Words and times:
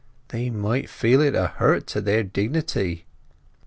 "They 0.29 0.49
might 0.49 0.89
feel 0.89 1.21
it 1.21 1.35
a 1.35 1.45
hurt 1.45 1.85
to 1.93 2.01
their 2.01 2.23
dignity." 2.23 3.05